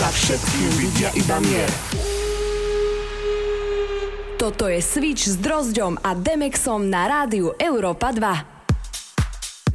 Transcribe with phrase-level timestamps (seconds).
[0.00, 1.68] Za všetkým vidia iba mier.
[4.40, 8.59] Toto je Switch s Drozďom a Demexom na rádiu Európa 2.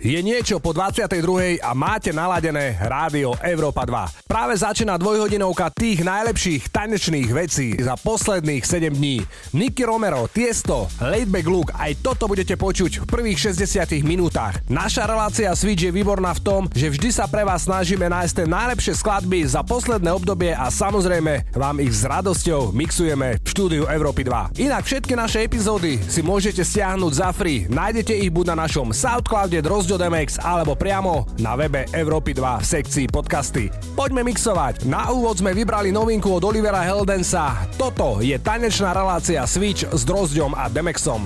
[0.06, 1.66] Je niečo po 22.
[1.66, 4.30] a máte naladené Rádio Európa 2.
[4.30, 9.26] Práve začína dvojhodinovka tých najlepších tanečných vecí za posledných 7 dní.
[9.58, 14.62] Nicky Romero, Tiesto, Laidback Look, aj toto budete počuť v prvých 60 minútach.
[14.70, 18.46] Naša relácia Switch je výborná v tom, že vždy sa pre vás snažíme nájsť tie
[18.46, 24.22] najlepšie skladby za posledné obdobie a samozrejme vám ich s radosťou mixujeme v štúdiu Európy
[24.22, 24.62] 2.
[24.70, 27.66] Inak všetky naše epizódy si môžete stiahnuť za free.
[27.66, 32.66] Nájdete ich buď na našom Soundcloude Drozďo Demex alebo priamo na webe Európy 2 v
[32.66, 33.74] sekcii podcasty.
[33.98, 34.88] Poďme mixovať.
[34.88, 37.68] Na úvod sme vybrali novinku od Olivera Heldensa.
[37.76, 41.24] Toto je tanečná relácia Switch s Drozďom a Demexom.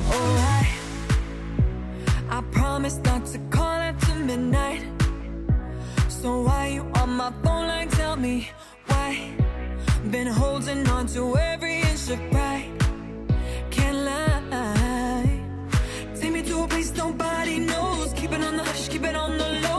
[10.09, 12.71] Been holding on to every inch of pride
[13.69, 15.38] Can't lie
[16.45, 18.13] To a place nobody knows.
[18.13, 19.78] Keep it on the hush, keep it on the low,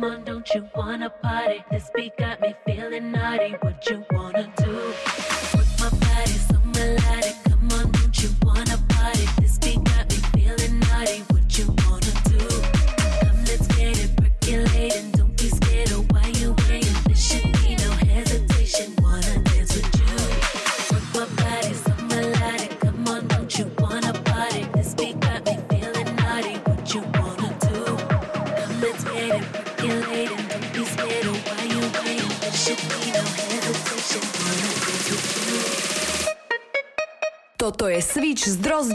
[0.00, 1.64] Come on, don't you wanna party?
[1.72, 3.56] This beat got me feeling naughty.
[3.62, 4.17] What you want?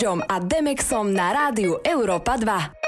[0.03, 2.82] Drozďom a Demexom na rádiu Európa 2.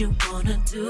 [0.00, 0.89] you wanna do.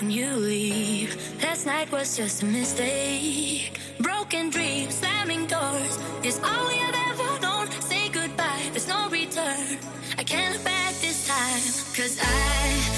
[0.00, 1.16] When you leave.
[1.42, 3.78] Last night was just a mistake.
[3.98, 7.70] Broken dreams, slamming doors is all we have ever known.
[7.80, 9.78] Say goodbye, there's no return.
[10.18, 11.62] I can't look back this time,
[11.94, 12.93] cause I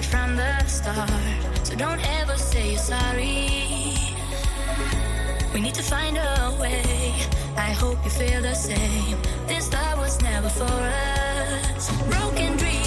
[0.00, 1.10] right from the start.
[1.66, 3.94] So don't ever say you're sorry.
[5.52, 7.14] We need to find a way.
[7.56, 9.18] I hope you feel the same.
[9.46, 11.90] This love was never for us.
[12.08, 12.79] Broken dreams.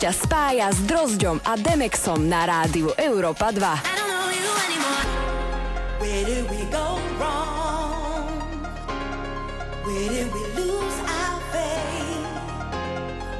[0.00, 3.60] ťa spája s Drozďom a Demexom na rádiu Európa 2.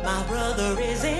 [0.05, 1.20] My brother is in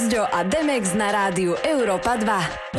[0.00, 2.69] Drozďo a Demex na rádiu Európa 2.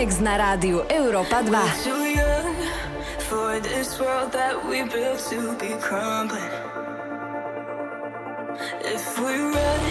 [0.00, 1.52] Mix na rádiu Europa 2.
[8.80, 9.84] If we run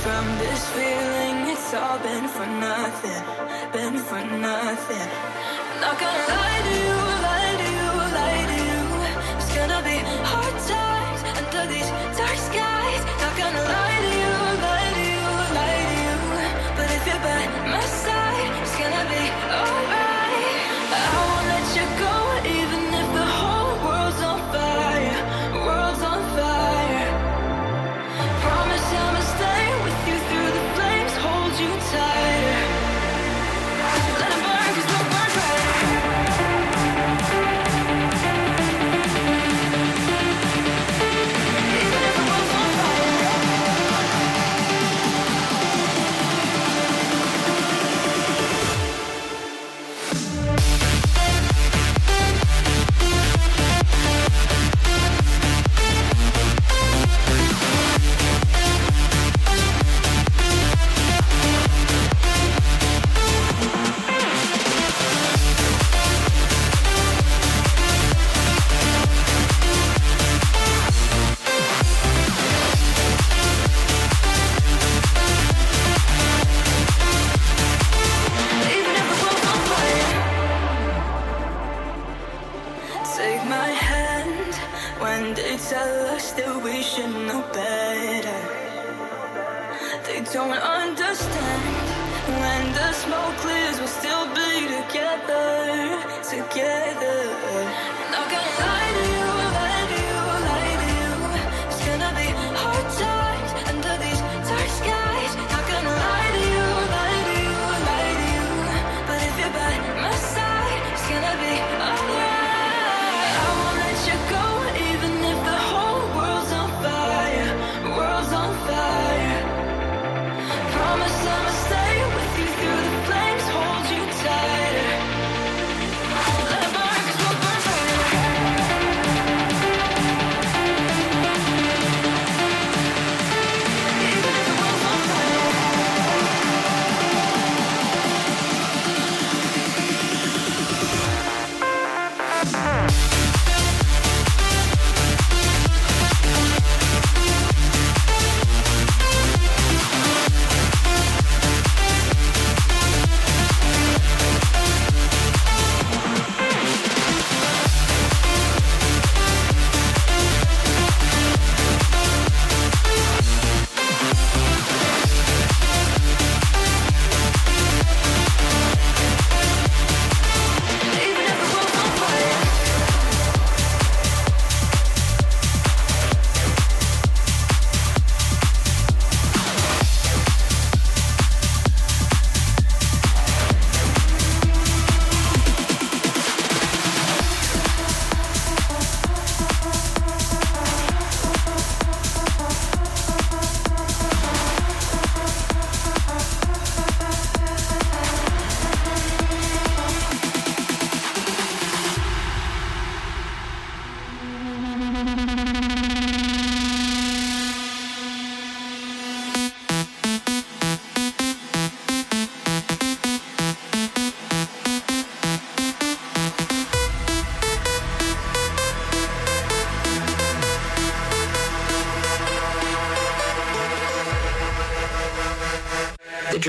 [0.00, 3.24] from this feeling, it's all been for nothing,
[3.76, 5.08] been for nothing.
[5.84, 6.96] Not gonna lie to you,
[7.28, 8.84] lie to you, lie to you.
[9.36, 10.00] It's gonna be
[10.32, 13.02] hard times under these dark skies.
[13.20, 13.85] Not gonna lie.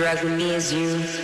[0.07, 1.16] I release you.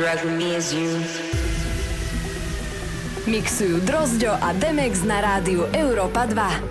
[0.00, 0.96] Drugging me as you.
[3.28, 6.69] Mixujú Drozďo a Demex na rádiu Europa 2.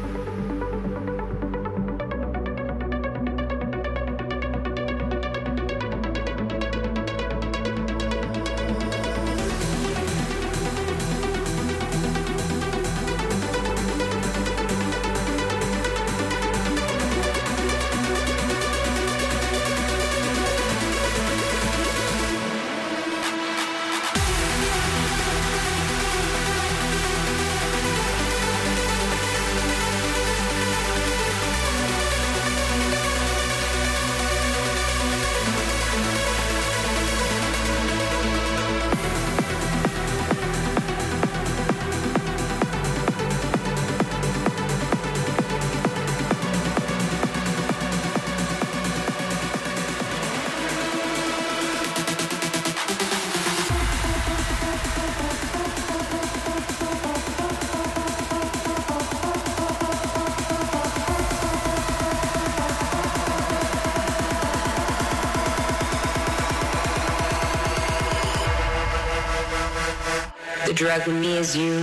[70.79, 71.78] Drug me as you.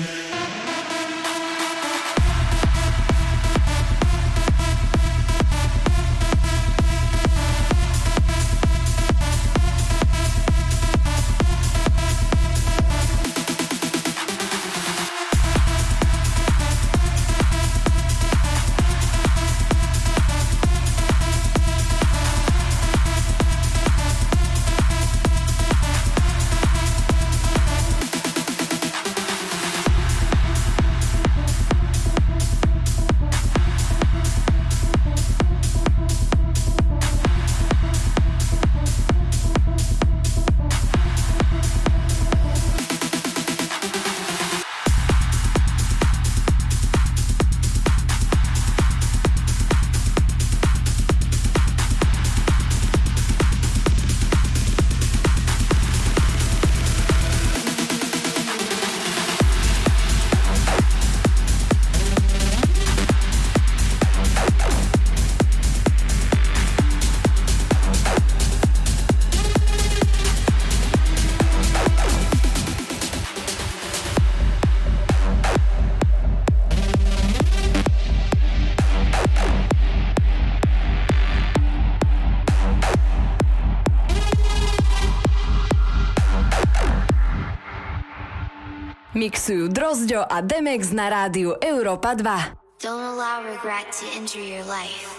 [90.17, 92.81] Mixujú a Demex na rádiu Európa 2.
[92.81, 95.13] Don't allow regret to enter your life.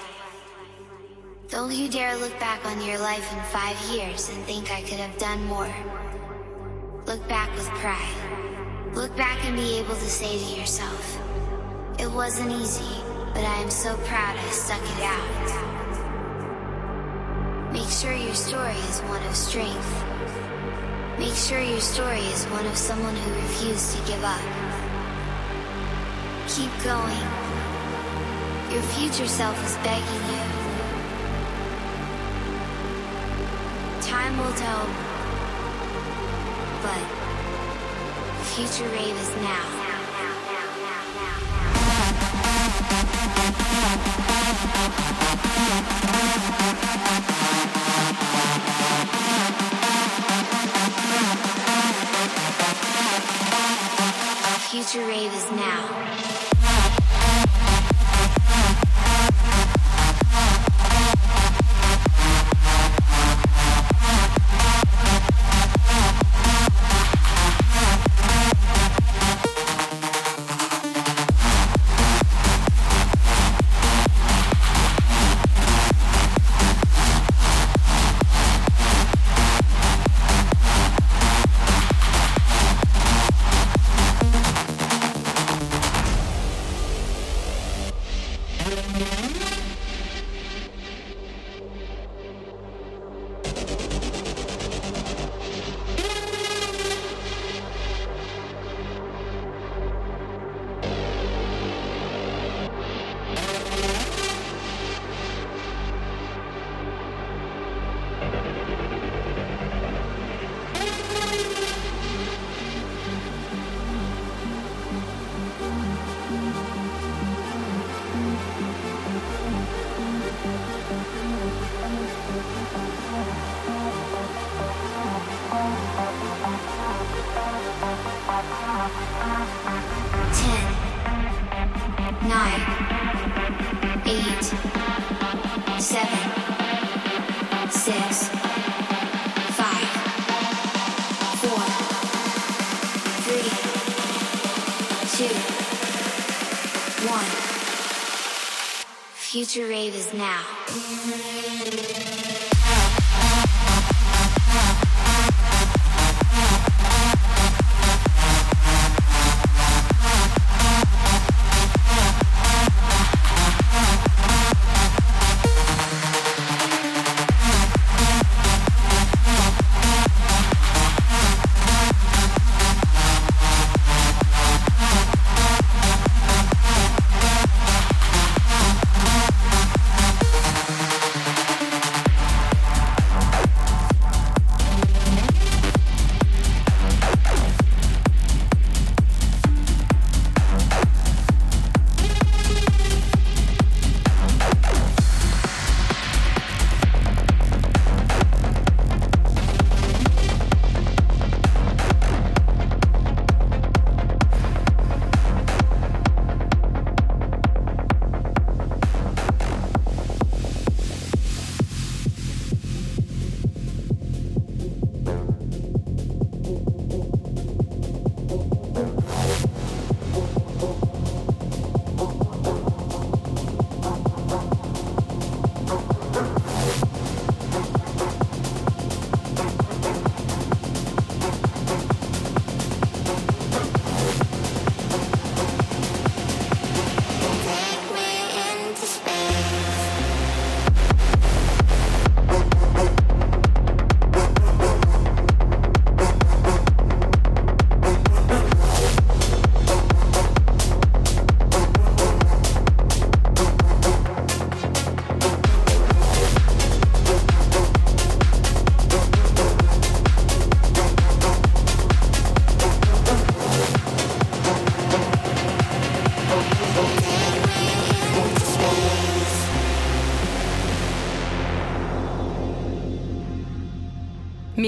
[1.53, 4.97] Don't you dare look back on your life in five years and think I could
[4.97, 5.69] have done more.
[7.05, 8.17] Look back with pride.
[8.97, 11.21] Look back and be able to say to yourself,
[12.01, 12.97] it wasn't easy,
[13.37, 15.45] but I am so proud I stuck it out.
[17.69, 20.17] Make sure your story is one of strength
[21.17, 24.66] Make sure your story is one of someone who refused to give up.
[26.47, 27.27] Keep going.
[28.71, 30.43] Your future self is begging you.
[34.01, 34.87] Time will tell,
[36.81, 37.03] but
[38.55, 39.77] future rave is now.
[54.77, 56.56] Future Rave is now.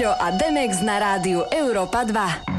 [0.00, 2.49] Dažďo a Demex na rádiu Európa 2.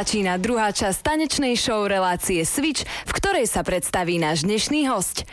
[0.00, 5.28] Začína druhá časť tanečnej show relácie Switch, v ktorej sa predstaví náš dnešný host.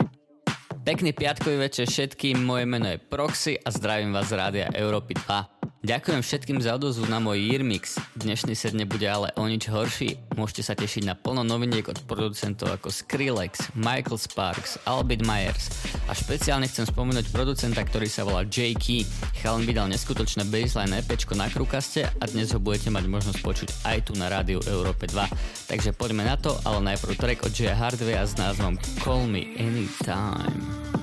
[0.84, 5.57] Pekný piatkový večer všetkým, moje meno je Proxy a zdravím vás z Rádia Európy 2.
[5.86, 8.02] Ďakujem všetkým za odozvu na môj Yearmix.
[8.18, 10.18] Dnešný set nebude ale o nič horší.
[10.34, 15.70] Môžete sa tešiť na plno noviniek od producentov ako Skrillex, Michael Sparks, Albert Myers.
[16.10, 18.74] A špeciálne chcem spomenúť producenta, ktorý sa volá J.
[18.74, 19.06] Key.
[19.38, 23.98] Chalan vydal neskutočné baseline EP na Krukaste a dnes ho budete mať možnosť počuť aj
[24.10, 25.70] tu na rádiu Európe 2.
[25.70, 27.78] Takže poďme na to, ale najprv track od J.
[27.78, 30.97] Hardware s názvom Call Me Anytime.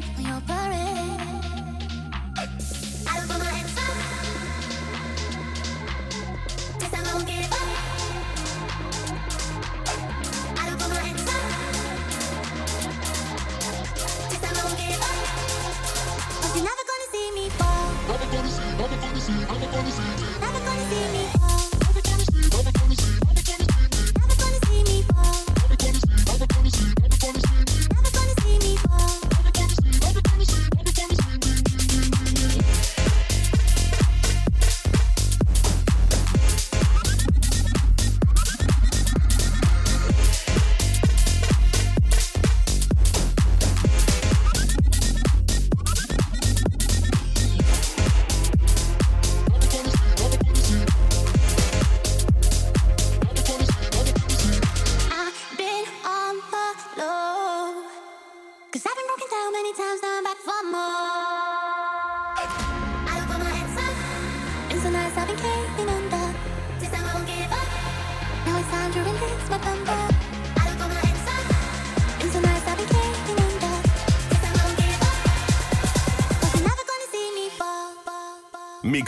[0.00, 0.65] break when your body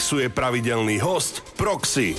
[0.08, 2.16] mixuje pravidelný host Proxy.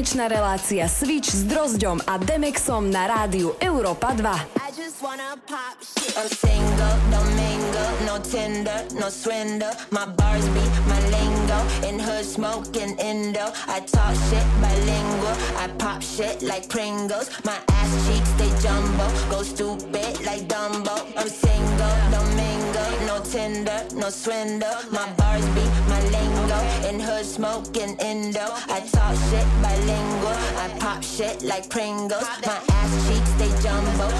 [0.00, 4.24] tanečná relácia Switch s Drozdom a Demexom na rádiu Európa 2.
[6.16, 6.96] I'm single,
[7.36, 9.68] mingle, no Tinder, no swindle.
[9.92, 13.52] My bars be my lingo, in hood smoking indo.
[13.68, 17.28] I talk shit bilingual, I pop shit like Pringles.
[17.44, 20.96] My ass cheeks they jumbo, go stupid like Dumbo.
[21.12, 24.80] I'm single, don't mingle, no Tinder, no swindle.
[24.92, 26.58] My bars be my lingo,
[26.88, 28.48] in hood smoking indo.
[30.60, 32.22] I pop shit like Pringles.
[32.44, 34.10] My ass cheeks, they jumbo.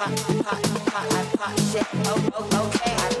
[0.00, 0.14] I pop,
[0.44, 1.12] pop, pop.
[1.12, 1.84] I pop shit.
[2.06, 3.17] Oh, okay.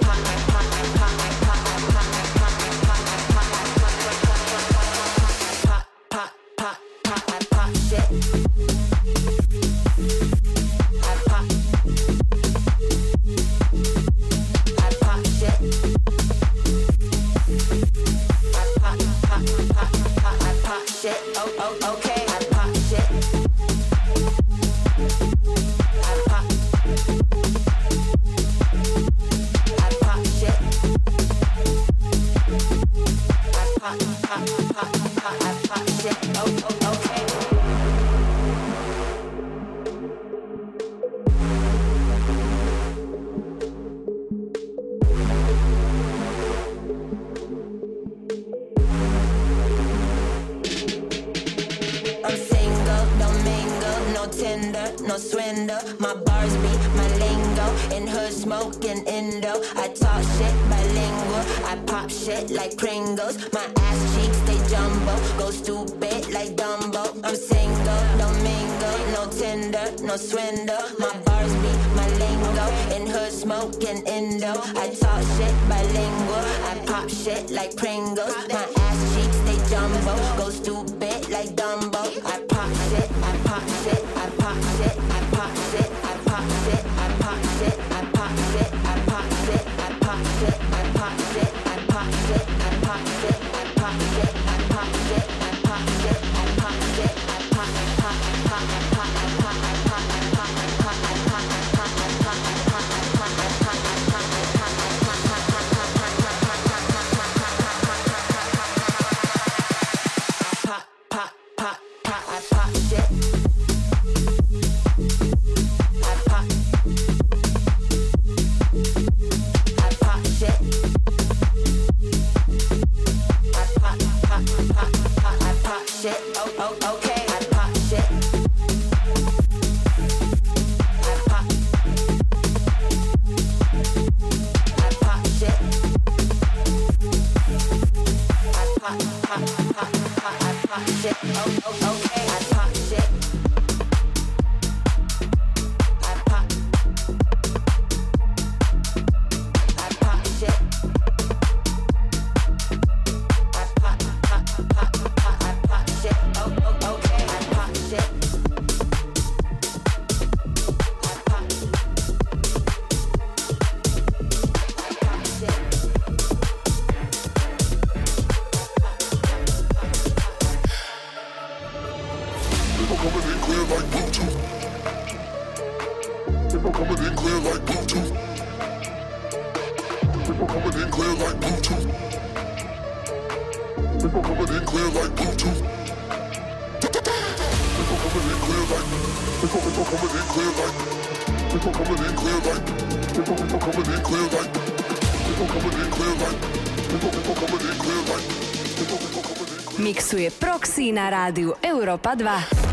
[200.92, 202.67] na rádiu Európa 2.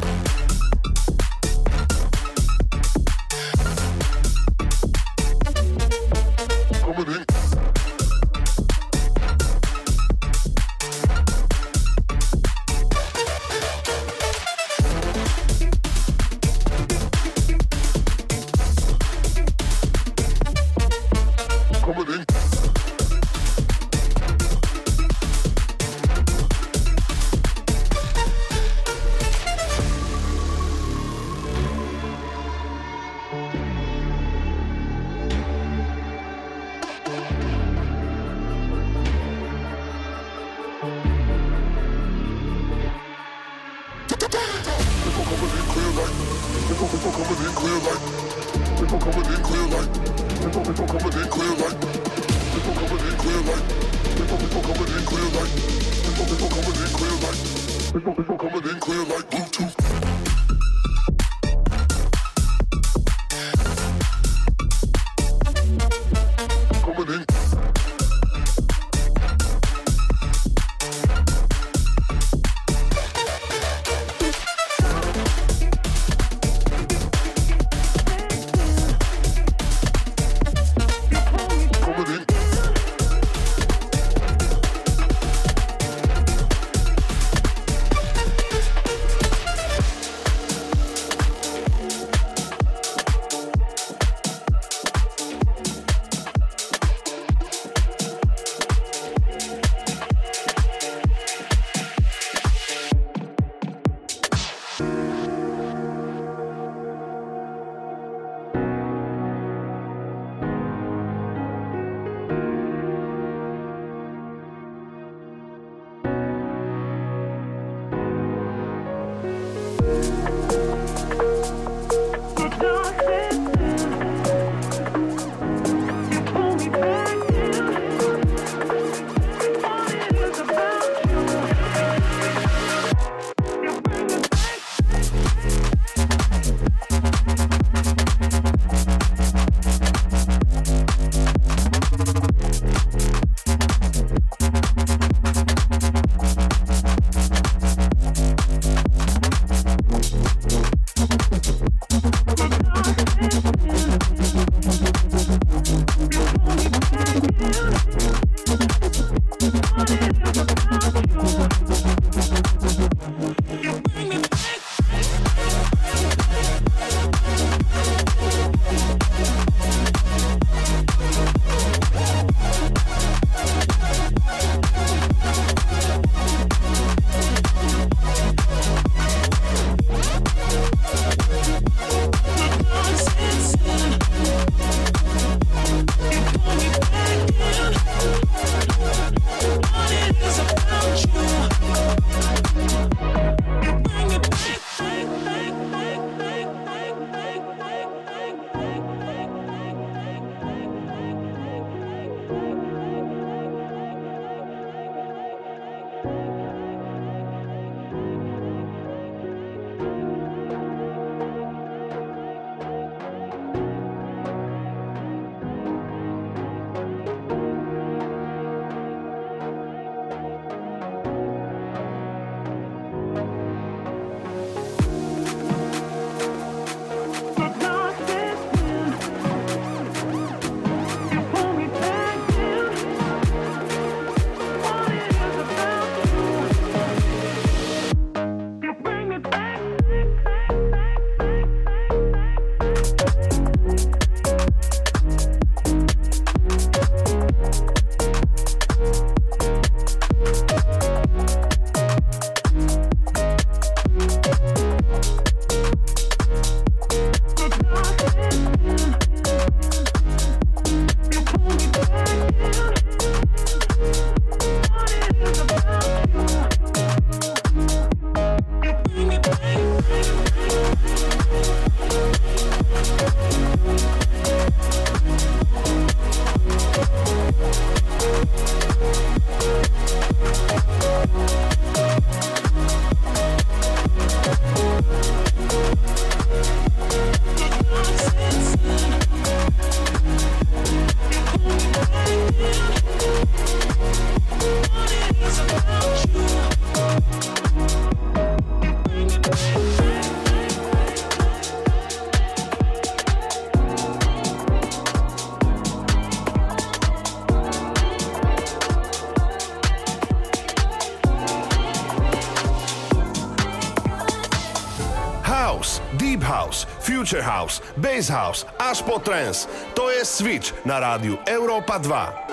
[317.05, 319.45] Future House, Bass House až po Trance.
[319.77, 322.24] To je Switch na rádiu Európa 2.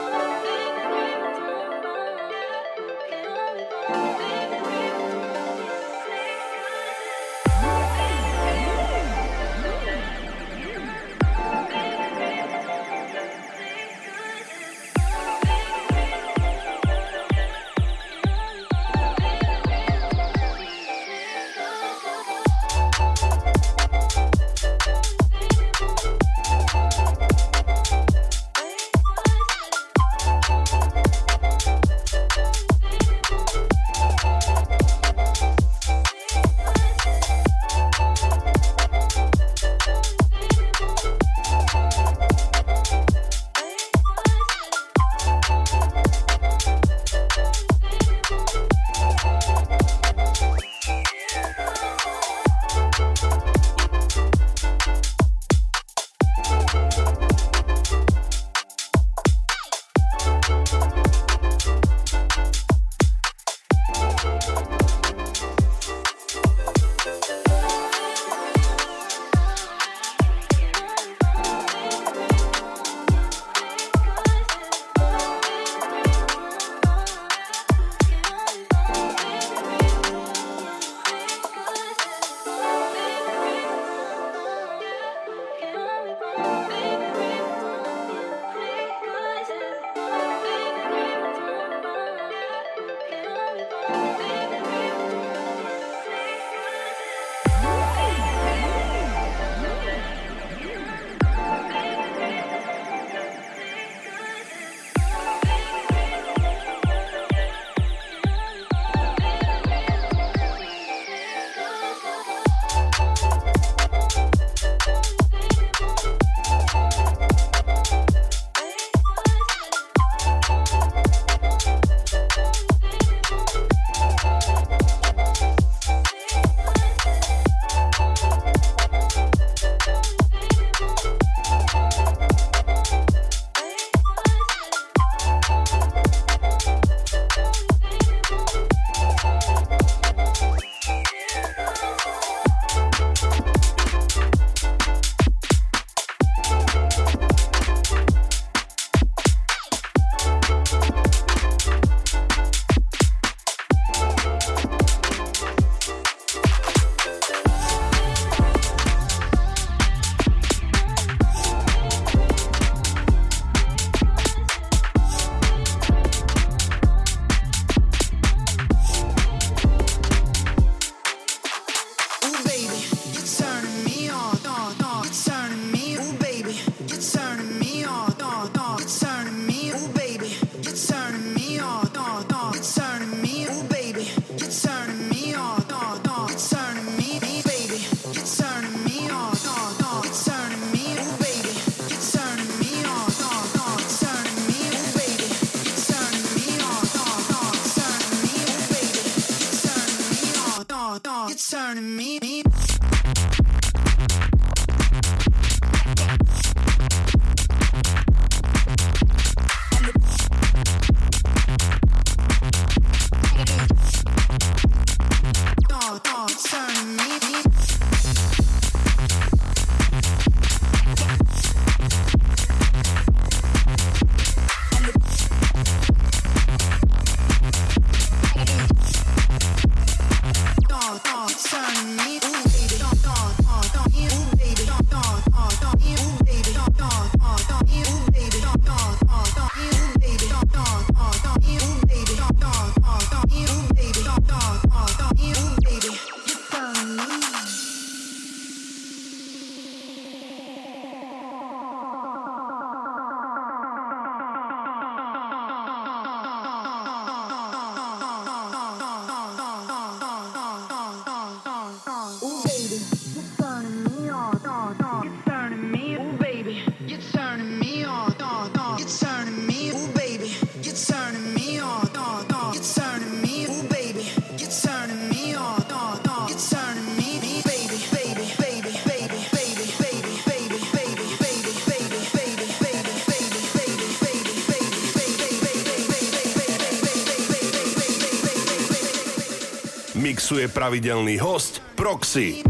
[290.22, 292.46] Mixuje pravidelný host Proxy.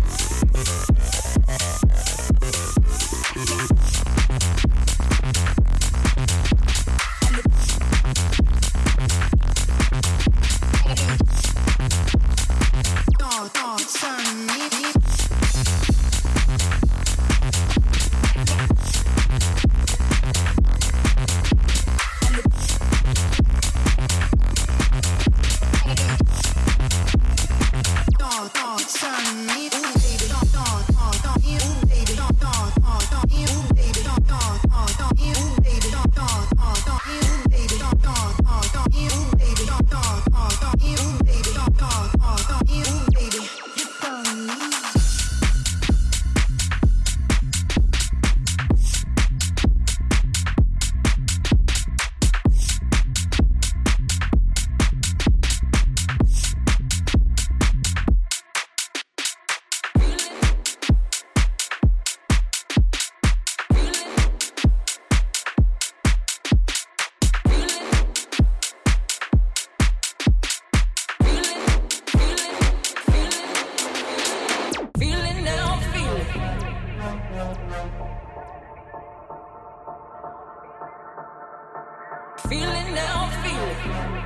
[83.84, 84.21] Bye.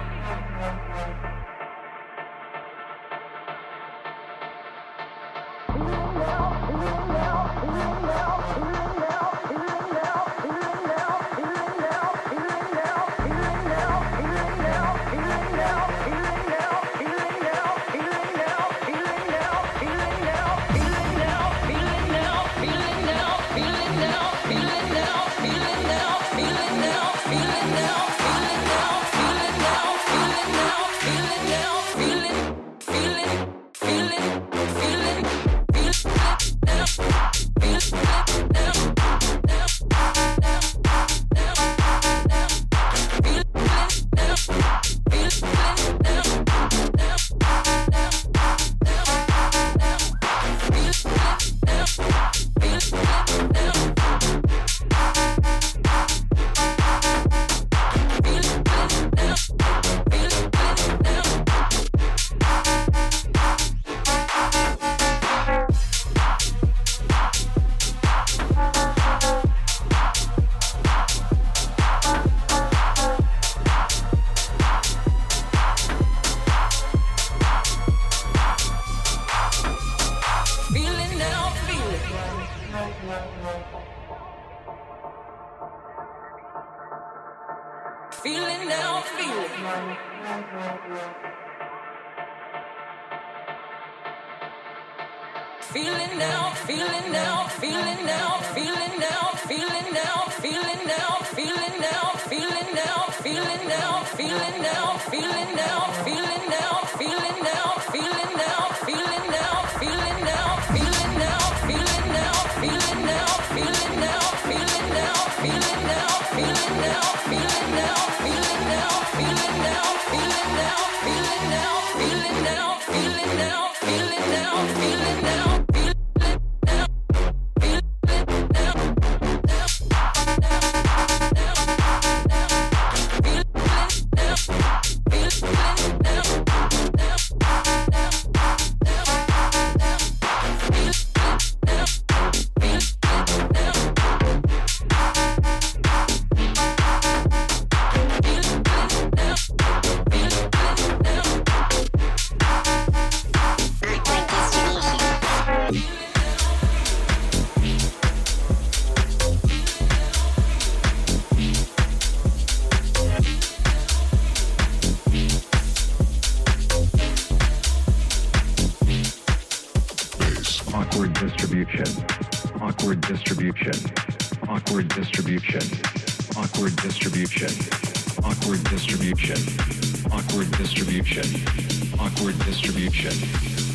[181.07, 182.01] distribution.
[182.01, 183.12] Awkward distribution.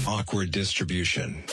[0.08, 1.44] Awkward distribution.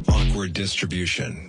[0.09, 1.47] Awkward distribution.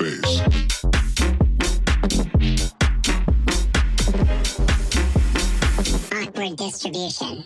[6.13, 7.45] Awkward distribution.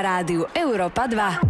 [0.00, 1.49] Na rádiu Europa 2.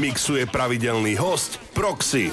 [0.00, 2.32] Mixuje pravidelný host Proxy.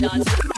[0.00, 0.49] dance.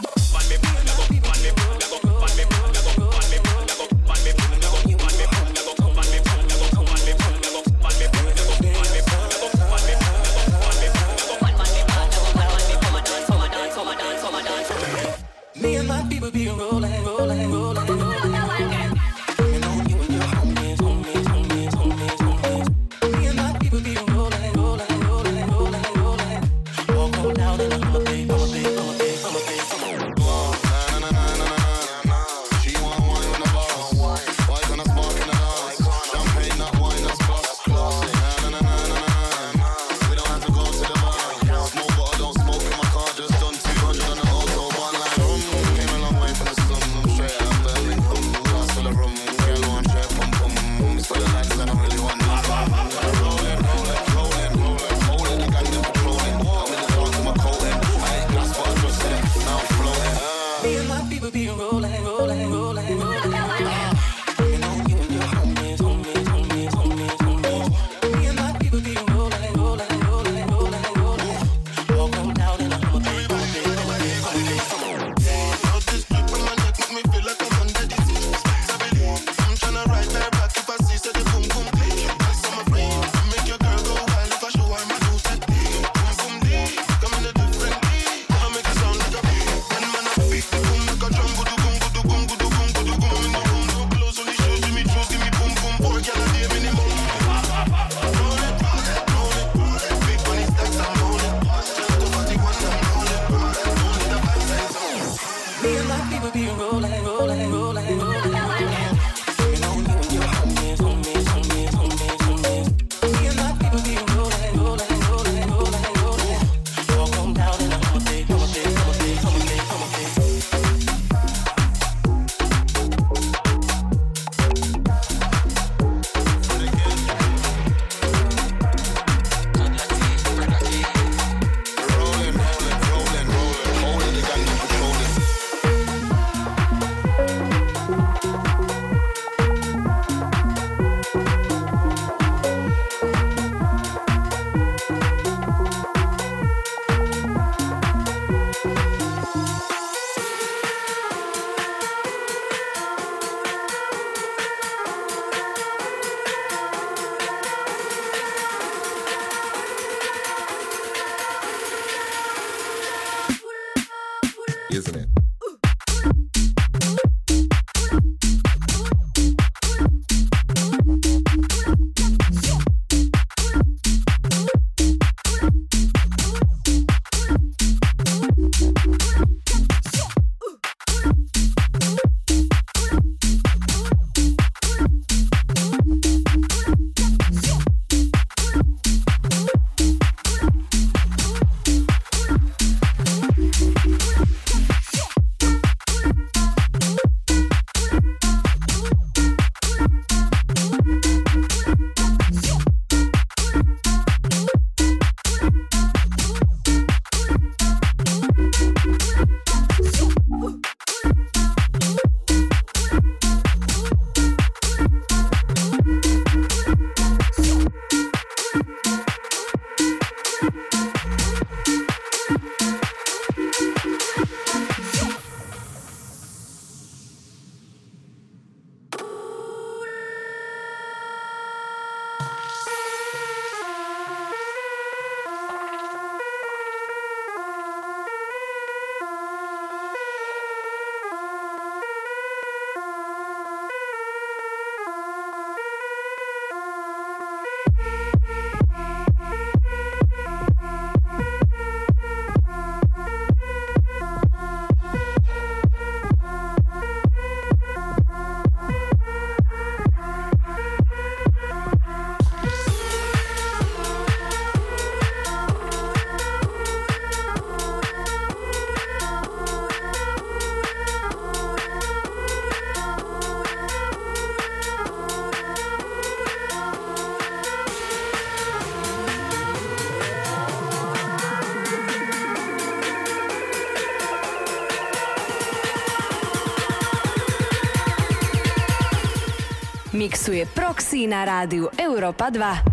[291.07, 292.72] Na rádiu Europa 2.